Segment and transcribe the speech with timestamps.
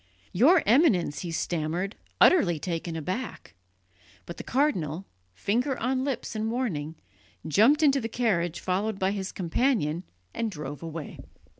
[0.33, 3.53] "Your Eminence!" he stammered, utterly taken aback;
[4.25, 6.95] but the cardinal, finger on lips in warning,
[7.47, 10.01] jumped into the carriage followed by his companion,
[10.33, 11.19] and drove away.